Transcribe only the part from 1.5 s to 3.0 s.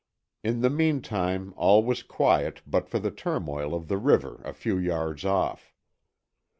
all was quiet but for